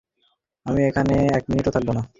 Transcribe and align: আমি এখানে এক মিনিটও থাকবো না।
আমি 0.65 0.81
এখানে 0.89 1.15
এক 1.37 1.43
মিনিটও 1.49 1.75
থাকবো 1.75 1.91
না। 1.93 2.01